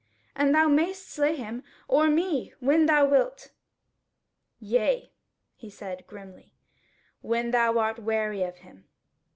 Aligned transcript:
and 0.35 0.55
thou 0.55 0.67
mayst 0.67 1.07
slay 1.07 1.35
him 1.35 1.63
or 1.87 2.09
me 2.09 2.51
when 2.59 2.87
thou 2.87 3.05
wilt." 3.05 3.51
"Yea," 4.59 5.11
he 5.55 5.69
said, 5.69 6.07
grimly, 6.07 6.55
"when 7.21 7.51
thou 7.51 7.77
art 7.77 7.99
weary 7.99 8.41
of 8.41 8.57
him. 8.65 8.85